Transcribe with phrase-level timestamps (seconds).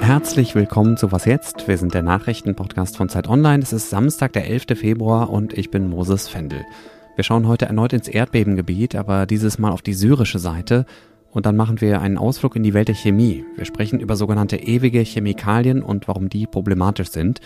[0.00, 1.66] Herzlich willkommen zu Was jetzt?
[1.68, 3.62] Wir sind der Nachrichtenpodcast von Zeit Online.
[3.62, 4.78] Es ist Samstag, der 11.
[4.78, 6.66] Februar und ich bin Moses Fendel.
[7.14, 10.84] Wir schauen heute erneut ins Erdbebengebiet, aber dieses Mal auf die syrische Seite.
[11.30, 13.42] Und dann machen wir einen Ausflug in die Welt der Chemie.
[13.56, 17.40] Wir sprechen über sogenannte ewige Chemikalien und warum die problematisch sind.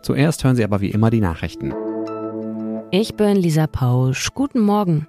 [0.00, 1.74] Zuerst hören Sie aber wie immer die Nachrichten.
[2.90, 4.30] Ich bin Lisa Pausch.
[4.32, 5.06] Guten Morgen.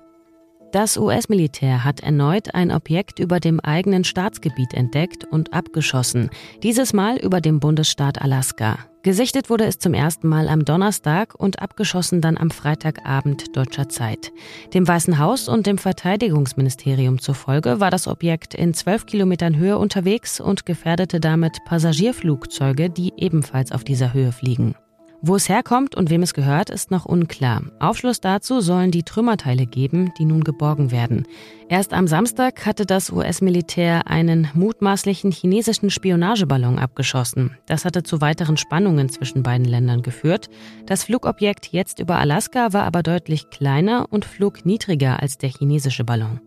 [0.71, 6.29] Das US-Militär hat erneut ein Objekt über dem eigenen Staatsgebiet entdeckt und abgeschossen,
[6.63, 8.77] dieses Mal über dem Bundesstaat Alaska.
[9.03, 14.31] Gesichtet wurde es zum ersten Mal am Donnerstag und abgeschossen dann am Freitagabend deutscher Zeit.
[14.73, 20.39] Dem Weißen Haus und dem Verteidigungsministerium zufolge war das Objekt in zwölf Kilometern Höhe unterwegs
[20.39, 24.75] und gefährdete damit Passagierflugzeuge, die ebenfalls auf dieser Höhe fliegen.
[25.23, 27.61] Wo es herkommt und wem es gehört, ist noch unklar.
[27.79, 31.27] Aufschluss dazu sollen die Trümmerteile geben, die nun geborgen werden.
[31.69, 37.55] Erst am Samstag hatte das US-Militär einen mutmaßlichen chinesischen Spionageballon abgeschossen.
[37.67, 40.49] Das hatte zu weiteren Spannungen zwischen beiden Ländern geführt.
[40.87, 46.03] Das Flugobjekt jetzt über Alaska war aber deutlich kleiner und flog niedriger als der chinesische
[46.03, 46.41] Ballon.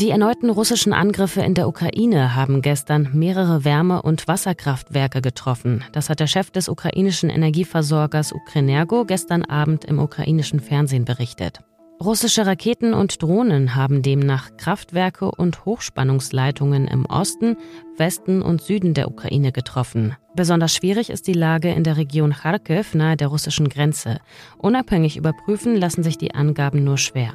[0.00, 5.84] Die erneuten russischen Angriffe in der Ukraine haben gestern mehrere Wärme- und Wasserkraftwerke getroffen.
[5.92, 11.60] Das hat der Chef des ukrainischen Energieversorgers Ukrenergo gestern Abend im ukrainischen Fernsehen berichtet.
[12.02, 17.56] Russische Raketen und Drohnen haben demnach Kraftwerke und Hochspannungsleitungen im Osten,
[17.96, 20.16] Westen und Süden der Ukraine getroffen.
[20.34, 24.20] Besonders schwierig ist die Lage in der Region Kharkiv nahe der russischen Grenze.
[24.56, 27.34] Unabhängig überprüfen lassen sich die Angaben nur schwer.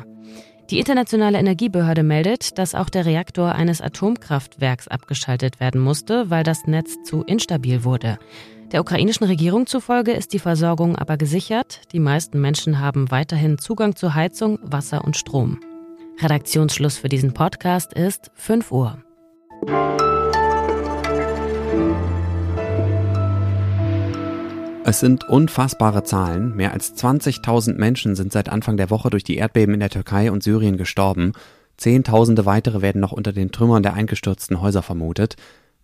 [0.70, 6.68] Die Internationale Energiebehörde meldet, dass auch der Reaktor eines Atomkraftwerks abgeschaltet werden musste, weil das
[6.68, 8.20] Netz zu instabil wurde.
[8.74, 11.82] Der ukrainischen Regierung zufolge ist die Versorgung aber gesichert.
[11.94, 15.62] Die meisten Menschen haben weiterhin Zugang zu Heizung, Wasser und Strom.
[16.20, 18.98] Redaktionsschluss für diesen Podcast ist 5 Uhr.
[24.90, 26.56] Es sind unfassbare Zahlen.
[26.56, 30.32] Mehr als 20.000 Menschen sind seit Anfang der Woche durch die Erdbeben in der Türkei
[30.32, 31.34] und Syrien gestorben.
[31.76, 35.36] Zehntausende weitere werden noch unter den Trümmern der eingestürzten Häuser vermutet.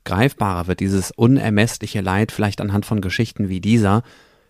[0.06, 4.04] Greifbarer wird dieses unermessliche Leid vielleicht anhand von Geschichten wie dieser.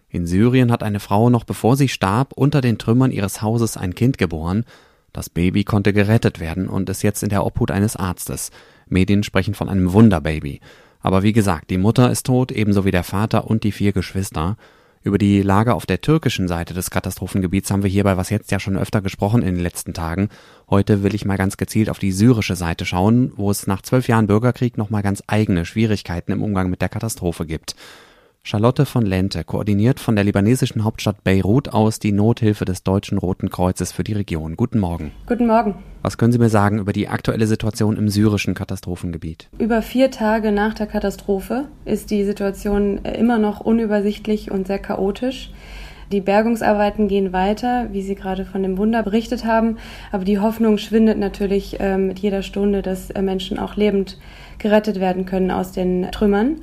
[0.07, 3.95] In Syrien hat eine Frau noch bevor sie starb unter den Trümmern ihres Hauses ein
[3.95, 4.65] Kind geboren.
[5.13, 8.51] Das Baby konnte gerettet werden und ist jetzt in der Obhut eines Arztes.
[8.87, 10.59] Medien sprechen von einem Wunderbaby.
[11.03, 14.57] Aber wie gesagt, die Mutter ist tot, ebenso wie der Vater und die vier Geschwister.
[15.03, 18.59] Über die Lage auf der türkischen Seite des Katastrophengebiets haben wir hierbei was jetzt ja
[18.59, 20.29] schon öfter gesprochen in den letzten Tagen.
[20.69, 24.07] Heute will ich mal ganz gezielt auf die syrische Seite schauen, wo es nach zwölf
[24.07, 27.75] Jahren Bürgerkrieg nochmal ganz eigene Schwierigkeiten im Umgang mit der Katastrophe gibt.
[28.45, 33.49] Charlotte von Lente koordiniert von der libanesischen Hauptstadt Beirut aus die Nothilfe des Deutschen Roten
[33.49, 34.57] Kreuzes für die Region.
[34.57, 35.13] Guten Morgen.
[35.27, 35.75] Guten Morgen.
[36.01, 39.47] Was können Sie mir sagen über die aktuelle Situation im syrischen Katastrophengebiet?
[39.59, 45.49] Über vier Tage nach der Katastrophe ist die Situation immer noch unübersichtlich und sehr chaotisch.
[46.13, 49.77] Die Bergungsarbeiten gehen weiter, wie Sie gerade von dem Wunder berichtet haben,
[50.11, 54.19] aber die Hoffnung schwindet natürlich äh, mit jeder Stunde, dass äh, Menschen auch lebend
[54.59, 56.57] gerettet werden können aus den Trümmern.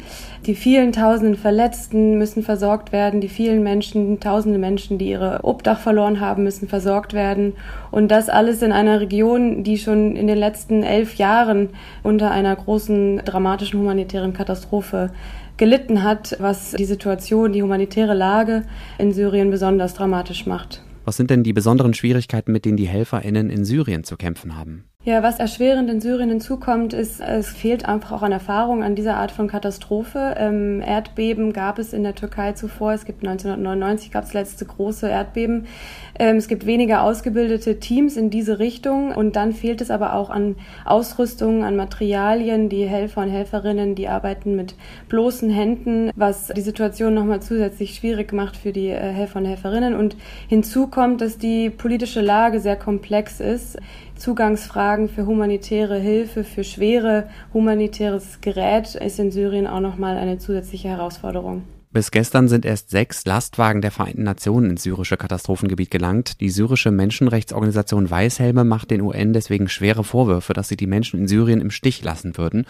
[0.46, 3.20] Die vielen tausenden Verletzten müssen versorgt werden.
[3.20, 7.54] Die vielen Menschen, tausende Menschen, die ihre Obdach verloren haben, müssen versorgt werden.
[7.90, 11.70] Und das alles in einer Region, die schon in den letzten elf Jahren
[12.04, 15.10] unter einer großen dramatischen humanitären Katastrophe
[15.60, 18.64] gelitten hat, was die Situation, die humanitäre Lage
[18.98, 20.82] in Syrien besonders dramatisch macht.
[21.04, 24.89] Was sind denn die besonderen Schwierigkeiten, mit denen die HelferInnen in Syrien zu kämpfen haben?
[25.02, 29.16] Ja, was erschwerend in Syrien hinzukommt, ist, es fehlt einfach auch an Erfahrung an dieser
[29.16, 30.34] Art von Katastrophe.
[30.36, 32.92] Ähm, Erdbeben gab es in der Türkei zuvor.
[32.92, 35.68] Es gibt 1999 gab es letzte große Erdbeben.
[36.18, 40.28] Ähm, es gibt weniger ausgebildete Teams in diese Richtung und dann fehlt es aber auch
[40.28, 42.68] an Ausrüstung, an Materialien.
[42.68, 44.74] Die Helfer und Helferinnen, die arbeiten mit
[45.08, 49.96] bloßen Händen, was die Situation nochmal zusätzlich schwierig macht für die äh, Helfer und Helferinnen.
[49.96, 50.14] Und
[50.46, 53.78] hinzu kommt, dass die politische Lage sehr komplex ist.
[54.20, 60.88] Zugangsfragen für humanitäre Hilfe, für schwere humanitäres Gerät ist in Syrien auch nochmal eine zusätzliche
[60.88, 61.62] Herausforderung.
[61.90, 66.40] Bis gestern sind erst sechs Lastwagen der Vereinten Nationen ins syrische Katastrophengebiet gelangt.
[66.40, 71.26] Die syrische Menschenrechtsorganisation Weißhelme macht den UN deswegen schwere Vorwürfe, dass sie die Menschen in
[71.26, 72.66] Syrien im Stich lassen würden.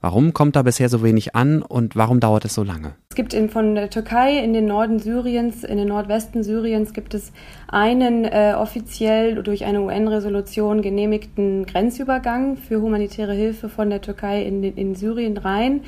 [0.00, 2.94] Warum kommt da bisher so wenig an und warum dauert es so lange?
[3.18, 7.32] Gibt in, von der Türkei in den Norden Syriens, in den Nordwesten Syriens gibt es
[7.66, 14.62] einen äh, offiziell durch eine UN-Resolution genehmigten Grenzübergang für humanitäre Hilfe von der Türkei in,
[14.62, 15.80] in Syrien rein,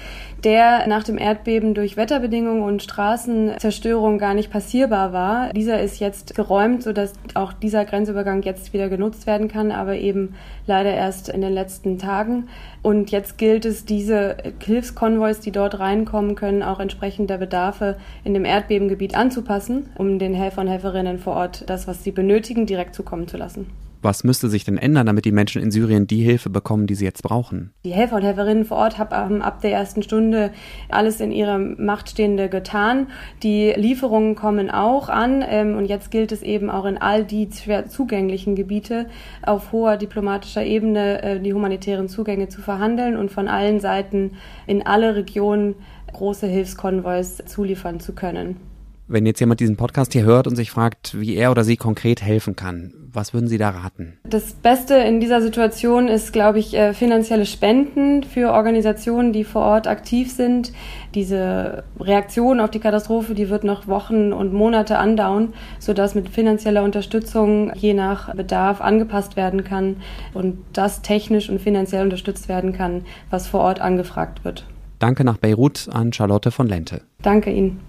[0.42, 5.52] der nach dem Erdbeben durch Wetterbedingungen und Straßenzerstörung gar nicht passierbar war.
[5.52, 10.34] Dieser ist jetzt geräumt, sodass auch dieser Grenzübergang jetzt wieder genutzt werden kann, aber eben
[10.66, 12.48] leider erst in den letzten Tagen.
[12.82, 18.34] Und jetzt gilt es, diese Hilfskonvois, die dort reinkommen können, auch entsprechend der Bedarfe in
[18.34, 22.94] dem Erdbebengebiet anzupassen, um den Helfern und Helferinnen vor Ort das, was sie benötigen, direkt
[22.94, 23.66] zukommen zu lassen.
[24.02, 27.04] Was müsste sich denn ändern, damit die Menschen in Syrien die Hilfe bekommen, die sie
[27.04, 27.74] jetzt brauchen?
[27.84, 30.52] Die Helfer und Helferinnen vor Ort haben ab der ersten Stunde
[30.88, 33.08] alles in ihrer Macht Stehende getan.
[33.42, 37.50] Die Lieferungen kommen auch an ähm, und jetzt gilt es eben auch in all die
[37.52, 39.06] schwer zugänglichen Gebiete
[39.42, 44.32] auf hoher diplomatischer Ebene äh, die humanitären Zugänge zu verhandeln und von allen Seiten
[44.66, 45.74] in alle Regionen
[46.12, 48.56] große Hilfskonvois zuliefern zu können.
[49.12, 52.22] Wenn jetzt jemand diesen Podcast hier hört und sich fragt, wie er oder sie konkret
[52.22, 54.18] helfen kann, was würden Sie da raten?
[54.22, 59.62] Das Beste in dieser Situation ist, glaube ich, äh, finanzielle Spenden für Organisationen, die vor
[59.62, 60.72] Ort aktiv sind.
[61.14, 66.84] Diese Reaktion auf die Katastrophe, die wird noch Wochen und Monate andauern, sodass mit finanzieller
[66.84, 69.96] Unterstützung je nach Bedarf angepasst werden kann
[70.34, 74.66] und das technisch und finanziell unterstützt werden kann, was vor Ort angefragt wird.
[75.00, 77.00] Danke nach Beirut an Charlotte von Lente.
[77.22, 77.80] Danke Ihnen.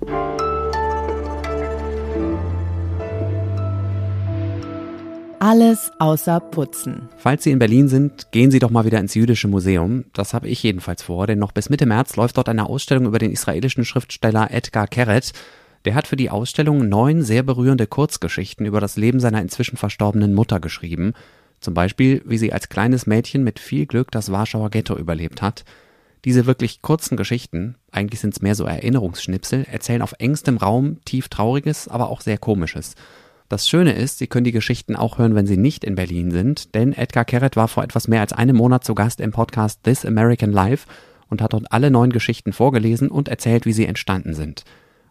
[5.39, 7.09] Alles außer Putzen.
[7.17, 10.05] Falls Sie in Berlin sind, gehen Sie doch mal wieder ins Jüdische Museum.
[10.13, 13.19] Das habe ich jedenfalls vor, denn noch bis Mitte März läuft dort eine Ausstellung über
[13.19, 15.33] den israelischen Schriftsteller Edgar Keret.
[15.83, 20.33] Der hat für die Ausstellung neun sehr berührende Kurzgeschichten über das Leben seiner inzwischen verstorbenen
[20.33, 21.11] Mutter geschrieben.
[21.59, 25.65] Zum Beispiel, wie sie als kleines Mädchen mit viel Glück das Warschauer Ghetto überlebt hat.
[26.23, 31.29] Diese wirklich kurzen Geschichten, eigentlich sind es mehr so Erinnerungsschnipsel, erzählen auf engstem Raum tief
[31.29, 32.95] Trauriges, aber auch sehr Komisches.
[33.49, 36.75] Das Schöne ist, Sie können die Geschichten auch hören, wenn Sie nicht in Berlin sind,
[36.75, 40.05] denn Edgar Keret war vor etwas mehr als einem Monat zu Gast im Podcast This
[40.05, 40.87] American Life
[41.27, 44.63] und hat dort alle neun Geschichten vorgelesen und erzählt, wie sie entstanden sind.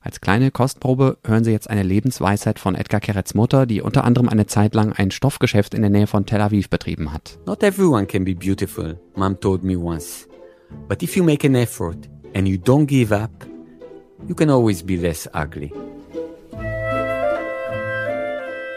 [0.03, 4.31] Als kleine Kostprobe hören Sie jetzt eine Lebensweisheit von Edgar Kerets Mutter, die unter anderem
[4.31, 7.39] eine Zeit lang ein Stoffgeschäft in der Nähe von Tel Aviv betrieben hat.
[7.45, 10.30] Not everyone can be beautiful, Mom told me once.
[10.89, 13.31] But if you make an effort and you don't give up,
[14.29, 15.73] you can always be less ugly.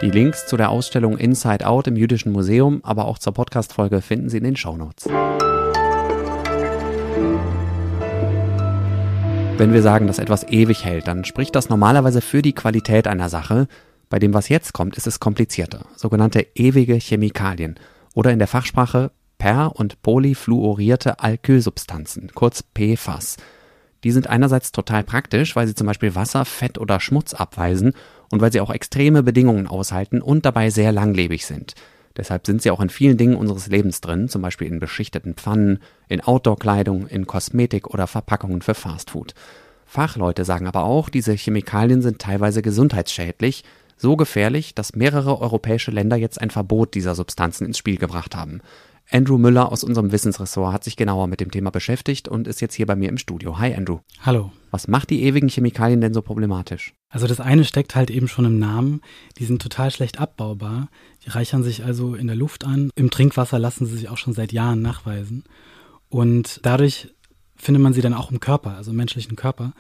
[0.01, 4.27] Die Links zu der Ausstellung Inside Out im Jüdischen Museum, aber auch zur Podcast-Folge finden
[4.27, 5.07] Sie in den Shownotes.
[9.55, 13.29] Wenn wir sagen, dass etwas ewig hält, dann spricht das normalerweise für die Qualität einer
[13.29, 13.67] Sache.
[14.09, 15.85] Bei dem, was jetzt kommt, ist es komplizierter.
[15.95, 17.75] Sogenannte ewige Chemikalien
[18.13, 19.11] oder in der Fachsprache
[19.43, 23.35] per- und polyfluorierte Alkylsubstanzen, kurz PFAS.
[24.05, 27.91] Die sind einerseits total praktisch, weil sie zum Beispiel Wasser, Fett oder Schmutz abweisen
[28.31, 31.75] und weil sie auch extreme Bedingungen aushalten und dabei sehr langlebig sind.
[32.15, 35.79] Deshalb sind sie auch in vielen Dingen unseres Lebens drin, zum Beispiel in beschichteten Pfannen,
[36.07, 39.33] in Outdoor-Kleidung, in Kosmetik oder Verpackungen für Fastfood.
[39.85, 43.65] Fachleute sagen aber auch, diese Chemikalien sind teilweise gesundheitsschädlich,
[43.97, 48.61] so gefährlich, dass mehrere europäische Länder jetzt ein Verbot dieser Substanzen ins Spiel gebracht haben.
[49.09, 52.73] Andrew Müller aus unserem Wissensressort hat sich genauer mit dem Thema beschäftigt und ist jetzt
[52.73, 53.59] hier bei mir im Studio.
[53.59, 53.99] Hi Andrew.
[54.21, 54.51] Hallo.
[54.71, 56.93] Was macht die ewigen Chemikalien denn so problematisch?
[57.09, 59.01] Also das eine steckt halt eben schon im Namen.
[59.37, 60.89] Die sind total schlecht abbaubar.
[61.25, 62.89] Die reichern sich also in der Luft an.
[62.95, 65.43] Im Trinkwasser lassen sie sich auch schon seit Jahren nachweisen.
[66.09, 67.09] Und dadurch
[67.55, 69.73] findet man sie dann auch im Körper, also im menschlichen Körper.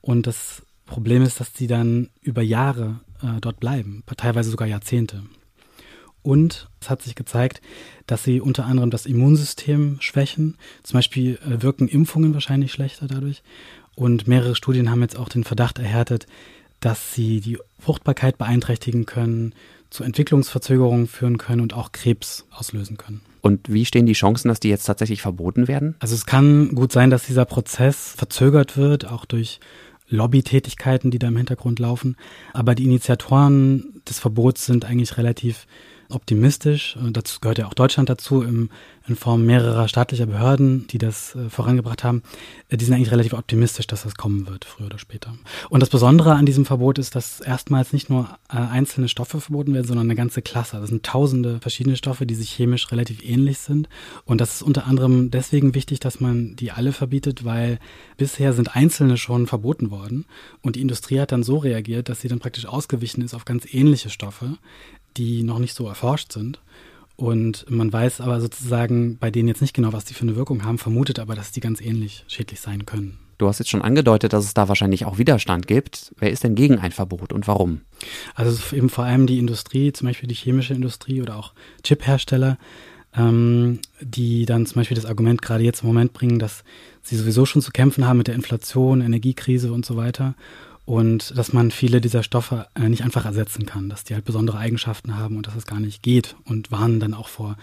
[0.00, 5.22] Und das Problem ist, dass die dann über Jahre äh, dort bleiben, teilweise sogar Jahrzehnte.
[6.24, 7.60] Und es hat sich gezeigt,
[8.06, 10.56] dass sie unter anderem das Immunsystem schwächen.
[10.82, 13.42] Zum Beispiel äh, wirken Impfungen wahrscheinlich schlechter dadurch.
[13.94, 16.26] Und mehrere Studien haben jetzt auch den Verdacht erhärtet,
[16.80, 19.54] dass sie die Fruchtbarkeit beeinträchtigen können,
[19.90, 23.20] zu Entwicklungsverzögerungen führen können und auch Krebs auslösen können.
[23.42, 25.94] Und wie stehen die Chancen, dass die jetzt tatsächlich verboten werden?
[25.98, 29.60] Also es kann gut sein, dass dieser Prozess verzögert wird, auch durch
[30.08, 32.16] Lobbytätigkeiten, die da im Hintergrund laufen.
[32.54, 35.66] Aber die Initiatoren des Verbots sind eigentlich relativ
[36.10, 36.96] optimistisch.
[37.10, 38.70] Dazu gehört ja auch Deutschland dazu im,
[39.06, 42.22] in Form mehrerer staatlicher Behörden, die das äh, vorangebracht haben.
[42.68, 45.34] Äh, die sind eigentlich relativ optimistisch, dass das kommen wird, früher oder später.
[45.68, 49.74] Und das Besondere an diesem Verbot ist, dass erstmals nicht nur äh, einzelne Stoffe verboten
[49.74, 50.78] werden, sondern eine ganze Klasse.
[50.80, 53.88] Das sind tausende verschiedene Stoffe, die sich chemisch relativ ähnlich sind.
[54.24, 57.78] Und das ist unter anderem deswegen wichtig, dass man die alle verbietet, weil
[58.16, 60.24] bisher sind einzelne schon verboten worden.
[60.62, 63.66] Und die Industrie hat dann so reagiert, dass sie dann praktisch ausgewichen ist auf ganz
[63.72, 64.58] ähnliche Stoffe,
[65.16, 66.60] die noch nicht so erforscht sind.
[67.16, 70.64] Und man weiß aber sozusagen bei denen jetzt nicht genau, was die für eine Wirkung
[70.64, 73.18] haben, vermutet aber, dass die ganz ähnlich schädlich sein können.
[73.38, 76.12] Du hast jetzt schon angedeutet, dass es da wahrscheinlich auch Widerstand gibt.
[76.18, 77.80] Wer ist denn gegen ein Verbot und warum?
[78.34, 82.58] Also eben vor allem die Industrie, zum Beispiel die chemische Industrie oder auch Chiphersteller,
[83.16, 86.64] ähm, die dann zum Beispiel das Argument gerade jetzt im Moment bringen, dass
[87.02, 90.34] sie sowieso schon zu kämpfen haben mit der Inflation, Energiekrise und so weiter.
[90.86, 94.58] Und dass man viele dieser Stoffe äh, nicht einfach ersetzen kann, dass die halt besondere
[94.58, 97.56] Eigenschaften haben und dass es gar nicht geht und warnen dann auch vor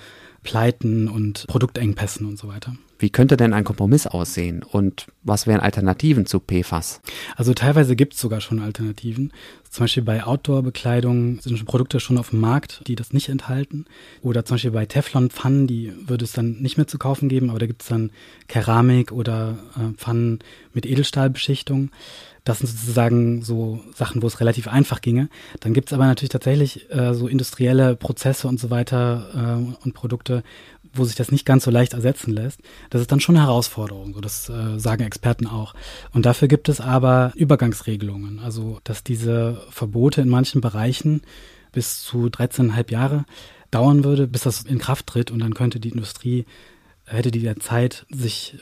[0.43, 2.73] Pleiten und Produktengpässen und so weiter.
[3.01, 7.01] Wie könnte denn ein Kompromiss aussehen und was wären Alternativen zu PFAS?
[7.35, 9.33] Also teilweise gibt es sogar schon Alternativen.
[9.71, 13.85] Zum Beispiel bei Outdoor-Bekleidung sind Produkte schon auf dem Markt, die das nicht enthalten.
[14.21, 17.57] Oder zum Beispiel bei Teflon-Pfannen, die würde es dann nicht mehr zu kaufen geben, aber
[17.57, 18.11] da gibt es dann
[18.47, 20.39] Keramik oder äh, Pfannen
[20.73, 21.89] mit Edelstahlbeschichtung.
[22.43, 25.29] Das sind sozusagen so Sachen, wo es relativ einfach ginge.
[25.59, 29.93] Dann gibt es aber natürlich tatsächlich äh, so industrielle Prozesse und so weiter äh, und
[29.93, 30.30] Produkte,
[30.93, 32.59] wo sich das nicht ganz so leicht ersetzen lässt.
[32.89, 35.73] Das ist dann schon eine Herausforderung, so das äh, sagen Experten auch.
[36.13, 41.21] Und dafür gibt es aber Übergangsregelungen, also dass diese Verbote in manchen Bereichen
[41.71, 43.25] bis zu 13,5 Jahre
[43.71, 46.45] dauern würde, bis das in Kraft tritt und dann könnte die Industrie,
[47.05, 48.57] hätte die Zeit, sich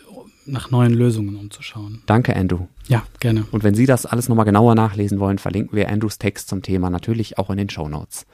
[0.46, 2.02] nach neuen Lösungen umzuschauen.
[2.06, 2.68] Danke, Andrew.
[2.88, 3.46] Ja, gerne.
[3.52, 6.90] Und wenn Sie das alles nochmal genauer nachlesen wollen, verlinken wir Andrews Text zum Thema
[6.90, 8.26] natürlich auch in den Show Notes.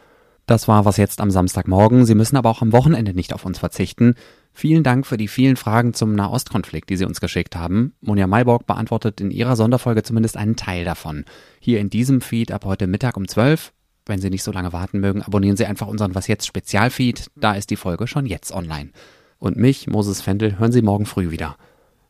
[0.45, 2.05] Das war was jetzt am Samstagmorgen.
[2.05, 4.15] Sie müssen aber auch am Wochenende nicht auf uns verzichten.
[4.53, 7.93] Vielen Dank für die vielen Fragen zum Nahostkonflikt, die Sie uns geschickt haben.
[8.01, 11.25] Monja Mayborg beantwortet in ihrer Sonderfolge zumindest einen Teil davon.
[11.59, 13.73] Hier in diesem Feed ab heute Mittag um 12.
[14.05, 17.31] Wenn Sie nicht so lange warten mögen, abonnieren Sie einfach unseren Was jetzt Spezialfeed.
[17.35, 18.91] Da ist die Folge schon jetzt online.
[19.39, 21.57] Und mich, Moses Fendel, hören Sie morgen früh wieder.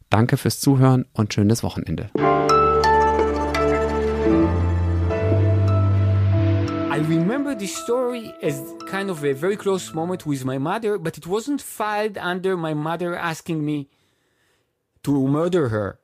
[0.09, 2.09] Danke fürs Zuhören und schönes Wochenende.
[6.95, 11.17] I remember this story as kind of a very close moment with my mother, but
[11.17, 13.89] it wasn't filed under my mother asking me
[15.03, 15.99] to murder her.